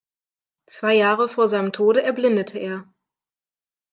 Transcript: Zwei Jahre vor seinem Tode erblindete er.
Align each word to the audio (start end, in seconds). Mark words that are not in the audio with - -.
Zwei 0.65 0.95
Jahre 0.95 1.29
vor 1.29 1.47
seinem 1.47 1.73
Tode 1.73 2.01
erblindete 2.01 2.57
er. 2.57 2.91